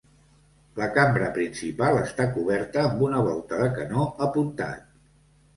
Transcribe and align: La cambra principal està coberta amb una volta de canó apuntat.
La 0.79 0.87
cambra 0.95 1.27
principal 1.35 1.99
està 1.99 2.27
coberta 2.39 2.81
amb 2.87 3.05
una 3.09 3.23
volta 3.29 3.63
de 3.63 3.71
canó 3.79 4.07
apuntat. 4.31 4.91